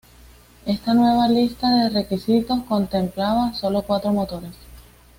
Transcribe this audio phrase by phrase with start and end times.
[0.65, 4.53] Esta nueva lista de requisitos contemplaba solo cuatro motores.